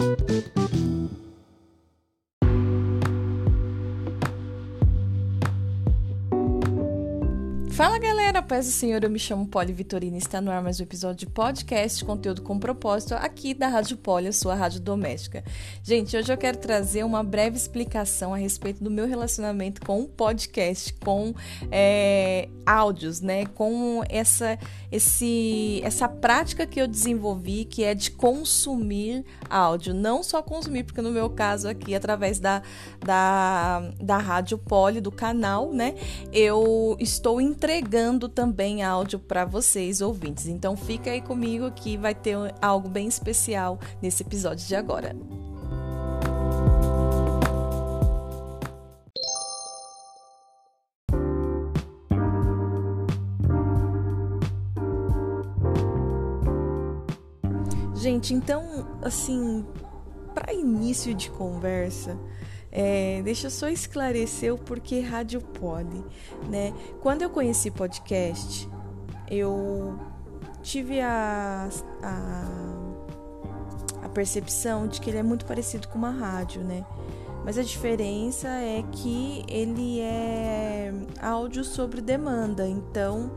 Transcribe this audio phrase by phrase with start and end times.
[0.00, 0.16] Fala
[7.98, 8.19] galera,
[8.50, 11.26] paz do Senhor, eu me chamo Poli Vitorina e está no ar mais um episódio
[11.26, 15.44] de podcast, conteúdo com propósito aqui da Rádio Poli, a sua rádio doméstica.
[15.84, 20.08] Gente, hoje eu quero trazer uma breve explicação a respeito do meu relacionamento com o
[20.08, 21.34] podcast, com
[21.70, 23.46] é, áudios, né?
[23.46, 24.58] Com essa,
[24.90, 29.92] esse, essa prática que eu desenvolvi, que é de consumir áudio.
[29.92, 32.62] Não só consumir, porque no meu caso aqui, através da,
[33.00, 35.94] da, da Rádio Poli, do canal, né?
[36.32, 40.46] Eu estou entregando entregando também áudio para vocês ouvintes.
[40.46, 45.16] Então fica aí comigo que vai ter algo bem especial nesse episódio de agora.
[57.94, 59.64] Gente, então, assim,
[60.34, 62.18] para início de conversa,
[62.72, 66.04] é, deixa eu só esclarecer o porquê Rádio Poli,
[66.48, 66.72] né?
[67.00, 68.68] Quando eu conheci podcast,
[69.28, 69.98] eu
[70.62, 71.68] tive a,
[72.02, 72.44] a,
[74.04, 76.84] a percepção de que ele é muito parecido com uma rádio, né?
[77.44, 83.32] Mas a diferença é que ele é áudio sobre demanda, então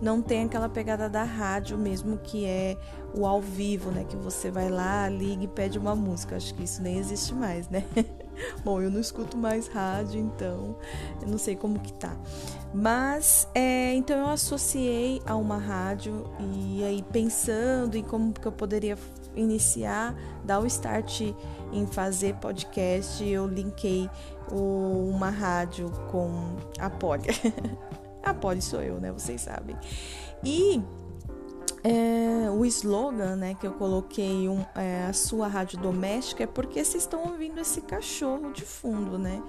[0.00, 2.76] não tem aquela pegada da rádio mesmo que é
[3.14, 4.04] o ao vivo, né?
[4.04, 6.36] Que você vai lá, liga e pede uma música.
[6.36, 7.82] Acho que isso nem existe mais, né?
[8.64, 10.76] Bom, eu não escuto mais rádio, então
[11.20, 12.16] eu não sei como que tá.
[12.74, 18.52] Mas, é, então eu associei a uma rádio e aí pensando em como que eu
[18.52, 18.98] poderia
[19.34, 21.20] iniciar, dar o start
[21.72, 24.08] em fazer podcast, eu linkei
[24.50, 27.28] o, uma rádio com a Poli.
[28.22, 29.12] a Poli sou eu, né?
[29.12, 29.76] Vocês sabem.
[30.44, 30.82] E
[31.86, 36.84] é, o slogan né, que eu coloquei, um, é, a sua rádio doméstica, é porque
[36.84, 39.40] vocês estão ouvindo esse cachorro de fundo, né?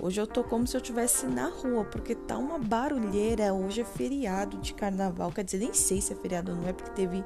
[0.00, 3.52] Hoje eu tô como se eu estivesse na rua, porque tá uma barulheira.
[3.52, 6.72] Hoje é feriado de carnaval, quer dizer, nem sei se é feriado ou não é,
[6.72, 7.24] porque teve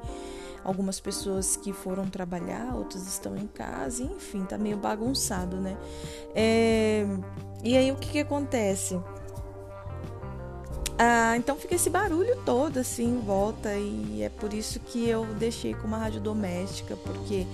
[0.63, 5.77] algumas pessoas que foram trabalhar, outros estão em casa, enfim, tá meio bagunçado, né?
[6.33, 7.05] É,
[7.63, 8.99] e aí o que, que acontece?
[10.97, 15.25] Ah, então fica esse barulho todo assim em volta e é por isso que eu
[15.35, 17.45] deixei com uma rádio doméstica, porque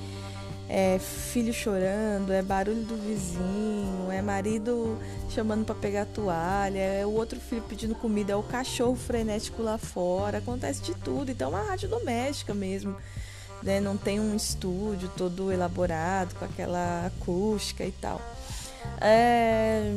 [0.69, 4.97] é filho chorando, é barulho do vizinho, é marido
[5.30, 9.78] chamando para pegar toalha, é o outro filho pedindo comida, é o cachorro frenético lá
[9.78, 11.31] fora, acontece de tudo.
[11.31, 12.96] Então é uma rádio doméstica mesmo.
[13.63, 13.81] Né?
[13.81, 18.22] Não tem um estúdio todo elaborado com aquela acústica e tal.
[19.01, 19.94] É,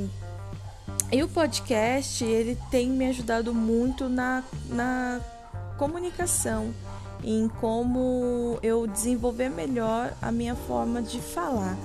[1.14, 5.20] e o podcast, ele tem me ajudado muito na, na
[5.78, 6.74] comunicação,
[7.22, 11.78] em como eu desenvolver melhor a minha forma de falar.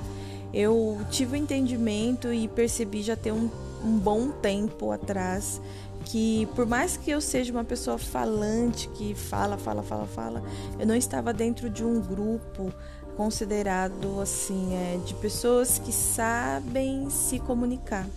[0.51, 3.51] Eu tive o um entendimento e percebi já ter um,
[3.85, 5.61] um bom tempo atrás
[6.05, 10.43] que por mais que eu seja uma pessoa falante, que fala, fala, fala, fala,
[10.79, 12.73] eu não estava dentro de um grupo
[13.15, 18.07] considerado assim, é, de pessoas que sabem se comunicar.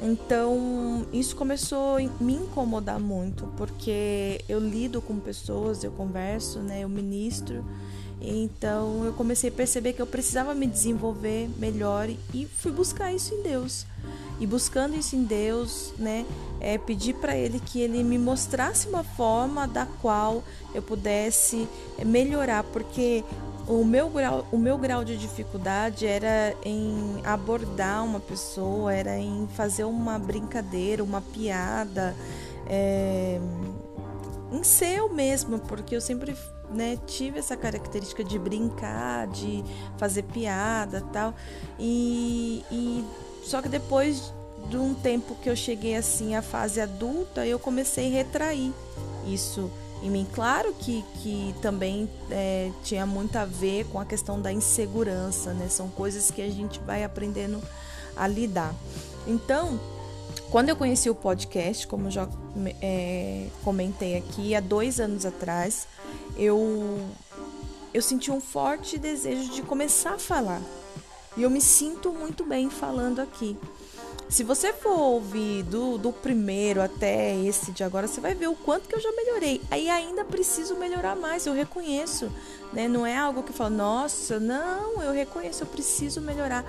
[0.00, 6.80] Então, isso começou a me incomodar muito, porque eu lido com pessoas, eu converso, né,
[6.80, 7.64] eu ministro.
[8.20, 13.34] Então, eu comecei a perceber que eu precisava me desenvolver melhor e fui buscar isso
[13.34, 13.86] em Deus.
[14.40, 16.26] E buscando isso em Deus, né,
[16.60, 20.42] é, pedir para Ele que Ele me mostrasse uma forma da qual
[20.74, 21.68] eu pudesse
[22.04, 23.22] melhorar, porque
[23.66, 29.48] o meu grau, o meu grau de dificuldade era em abordar uma pessoa, era em
[29.54, 32.14] fazer uma brincadeira, uma piada,
[32.66, 33.40] é,
[34.52, 36.36] em ser eu mesma, porque eu sempre
[36.70, 39.64] né, tive essa característica de brincar, de
[39.96, 41.34] fazer piada tal.
[41.78, 43.04] E, e
[43.42, 44.32] só que depois
[44.68, 48.72] de um tempo que eu cheguei assim à fase adulta, eu comecei a retrair
[49.26, 49.70] isso
[50.04, 50.26] em mim.
[50.34, 55.66] Claro que, que também é, tinha muito a ver com a questão da insegurança, né?
[55.68, 57.60] São coisas que a gente vai aprendendo
[58.14, 58.74] a lidar.
[59.26, 59.80] Então,
[60.50, 62.28] quando eu conheci o podcast, como já
[62.82, 65.88] é, comentei aqui, há dois anos atrás,
[66.36, 67.00] eu,
[67.94, 70.60] eu senti um forte desejo de começar a falar.
[71.36, 73.56] E eu me sinto muito bem falando aqui.
[74.34, 78.56] Se você for ouvir do, do primeiro até esse de agora, você vai ver o
[78.56, 79.62] quanto que eu já melhorei.
[79.70, 82.28] Aí ainda preciso melhorar mais, eu reconheço.
[82.72, 82.88] Né?
[82.88, 86.64] Não é algo que eu falo, nossa, não, eu reconheço, eu preciso melhorar.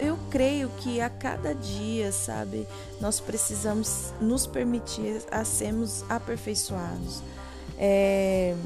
[0.00, 2.66] Eu creio que a cada dia, sabe,
[3.00, 7.22] nós precisamos nos permitir a sermos aperfeiçoados.
[7.78, 8.56] É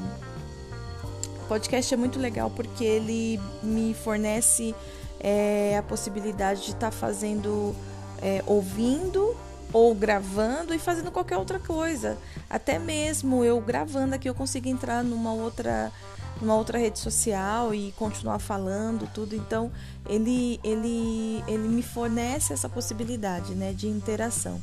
[1.47, 4.73] podcast é muito legal porque ele me fornece
[5.23, 7.75] é, a possibilidade de estar tá fazendo,
[8.21, 9.35] é, ouvindo
[9.73, 12.17] ou gravando e fazendo qualquer outra coisa.
[12.49, 15.91] Até mesmo eu gravando aqui eu consigo entrar numa outra
[16.41, 19.35] numa outra rede social e continuar falando tudo.
[19.35, 19.71] Então
[20.07, 24.61] ele ele ele me fornece essa possibilidade, né, de interação.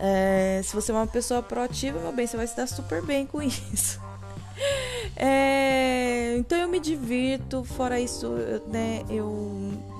[0.00, 3.26] É, se você é uma pessoa proativa, meu bem, você vai se dar super bem
[3.26, 4.00] com isso.
[5.16, 8.28] É, então eu me divirto, fora isso,
[8.68, 9.26] né, eu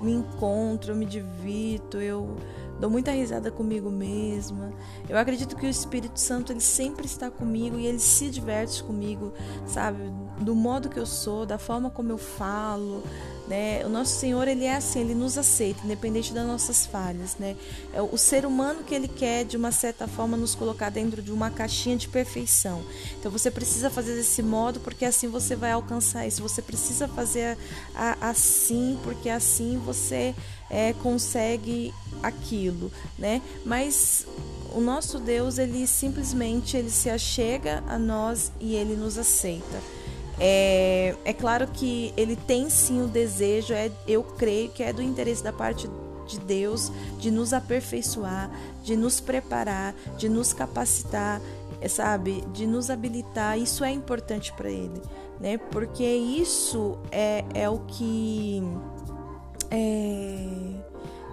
[0.01, 2.37] me encontro, eu me divirto, eu
[2.79, 4.71] dou muita risada comigo mesma.
[5.07, 9.33] Eu acredito que o Espírito Santo ele sempre está comigo e ele se diverte comigo,
[9.67, 9.99] sabe?
[10.39, 13.03] Do modo que eu sou, da forma como eu falo,
[13.49, 13.83] né?
[13.85, 17.57] O nosso Senhor ele é assim, ele nos aceita, independente das nossas falhas, né?
[17.91, 21.31] É o ser humano que ele quer de uma certa forma nos colocar dentro de
[21.31, 22.81] uma caixinha de perfeição.
[23.19, 26.41] Então você precisa fazer desse modo porque assim você vai alcançar isso.
[26.43, 27.57] Você precisa fazer
[27.95, 30.35] a, a, assim porque assim você
[30.69, 33.41] é, consegue aquilo, né?
[33.65, 34.25] Mas
[34.73, 39.79] o nosso Deus, ele simplesmente ele se achega a nós e ele nos aceita.
[40.39, 45.01] É, é claro que ele tem sim o desejo, é, eu creio que é do
[45.01, 45.89] interesse da parte
[46.25, 48.49] de Deus de nos aperfeiçoar,
[48.83, 51.41] de nos preparar, de nos capacitar,
[51.89, 53.57] sabe, de nos habilitar.
[53.57, 55.01] Isso é importante para ele,
[55.39, 55.57] né?
[55.57, 58.98] Porque isso é, é o que é,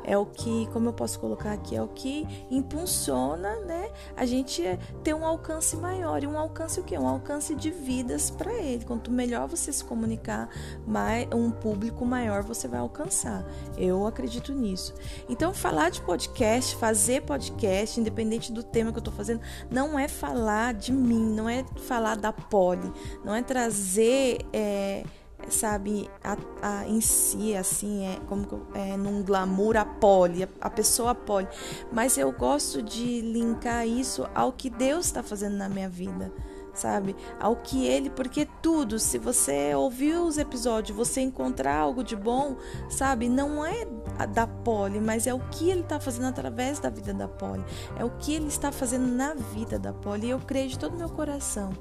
[0.06, 4.62] é o que, como eu posso colocar aqui, é o que impulsiona, né, a gente
[5.02, 6.22] ter um alcance maior.
[6.22, 6.96] E um alcance o quê?
[6.96, 8.84] Um alcance de vidas para ele.
[8.84, 10.48] Quanto melhor você se comunicar,
[10.86, 13.44] mais, um público maior você vai alcançar.
[13.76, 14.94] Eu acredito nisso.
[15.28, 20.06] Então, falar de podcast, fazer podcast, independente do tema que eu estou fazendo, não é
[20.06, 22.92] falar de mim, não é falar da poli,
[23.24, 24.38] não é trazer.
[24.52, 25.02] É,
[25.48, 30.70] sabe, a, a, em si, assim, é como é, num glamour a poli, a, a
[30.70, 31.48] pessoa poli.
[31.92, 36.32] Mas eu gosto de linkar isso ao que Deus está fazendo na minha vida,
[36.74, 37.16] sabe?
[37.40, 42.56] Ao que Ele, porque tudo, se você ouvir os episódios, você encontrar algo de bom,
[42.88, 43.28] sabe?
[43.28, 43.86] Não é
[44.26, 47.64] da poli, mas é o que Ele está fazendo através da vida da poli,
[47.98, 50.26] é o que Ele está fazendo na vida da poli.
[50.26, 51.72] E eu creio de todo meu coração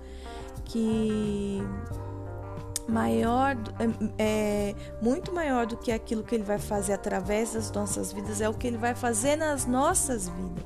[0.66, 1.62] que
[2.88, 3.56] maior,
[4.18, 8.42] é, é, muito maior do que aquilo que ele vai fazer através das nossas vidas,
[8.42, 10.64] é o que ele vai fazer nas nossas vidas.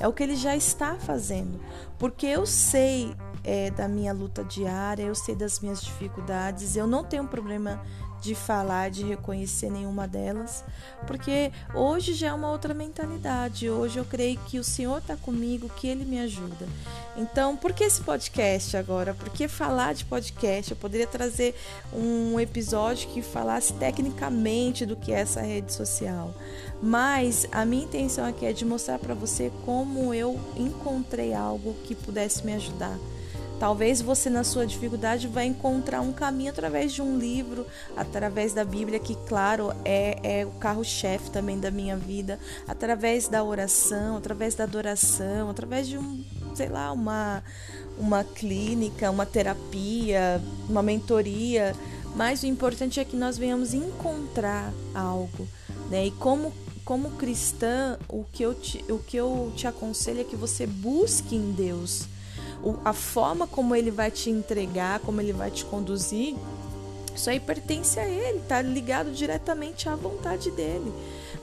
[0.00, 1.60] É o que ele já está fazendo.
[1.98, 3.14] Porque eu sei
[3.44, 7.80] é, da minha luta diária, eu sei das minhas dificuldades, eu não tenho problema
[8.22, 10.64] de falar, de reconhecer nenhuma delas,
[11.08, 13.68] porque hoje já é uma outra mentalidade.
[13.68, 16.68] Hoje eu creio que o Senhor está comigo, que Ele me ajuda.
[17.16, 19.12] Então, por que esse podcast agora?
[19.12, 20.70] Por que falar de podcast?
[20.70, 21.54] Eu poderia trazer
[21.92, 26.32] um episódio que falasse tecnicamente do que é essa rede social.
[26.80, 31.94] Mas a minha intenção aqui é de mostrar para você como eu encontrei algo que
[31.96, 32.96] pudesse me ajudar
[33.62, 37.64] Talvez você, na sua dificuldade, vai encontrar um caminho através de um livro,
[37.96, 43.44] através da Bíblia, que, claro, é, é o carro-chefe também da minha vida, através da
[43.44, 46.24] oração, através da adoração, através de um,
[46.56, 47.40] sei lá, uma,
[47.96, 51.72] uma clínica, uma terapia, uma mentoria.
[52.16, 55.46] Mas o importante é que nós venhamos encontrar algo,
[55.88, 56.06] né?
[56.06, 56.52] E como
[56.84, 61.36] como cristã, o que eu te, o que eu te aconselho é que você busque
[61.36, 62.08] em Deus
[62.84, 66.36] a forma como ele vai te entregar, como ele vai te conduzir,
[67.14, 70.92] isso aí pertence a ele, tá ligado diretamente à vontade dele.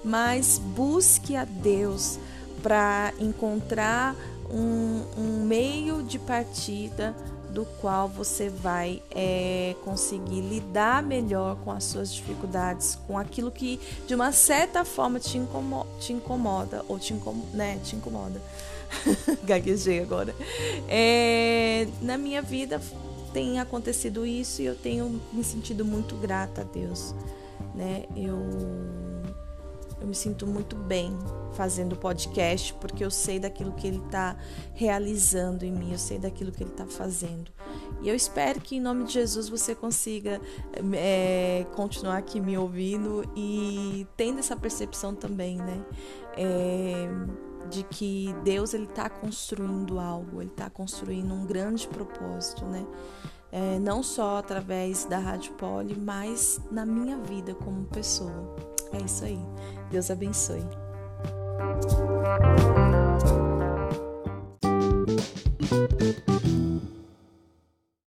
[0.03, 2.17] Mas busque a Deus
[2.63, 4.15] para encontrar
[4.49, 7.15] um, um, meio de partida
[7.50, 13.79] do qual você vai é, conseguir lidar melhor com as suas dificuldades, com aquilo que
[14.08, 18.41] de uma certa forma te incomoda, te incomoda ou te, incom, né, te incomoda.
[19.44, 20.36] Gaguejei agora.
[20.88, 22.82] É, na minha vida
[23.34, 27.13] tem acontecido isso e eu tenho me sentido muito grata a Deus.
[27.75, 28.06] Né?
[28.15, 28.38] Eu,
[30.01, 31.18] eu me sinto muito bem
[31.53, 34.38] fazendo podcast porque eu sei daquilo que Ele está
[34.74, 37.51] realizando em mim, eu sei daquilo que Ele está fazendo.
[38.01, 40.39] E eu espero que em nome de Jesus você consiga
[40.94, 45.84] é, continuar aqui me ouvindo e tendo essa percepção também, né?
[46.38, 47.10] É,
[47.70, 52.86] de que Deus ele está construindo algo, ele está construindo um grande propósito, né?
[53.51, 58.56] É, não só através da Rádio Poli, mas na minha vida como pessoa.
[58.93, 59.39] É isso aí.
[59.91, 60.65] Deus abençoe.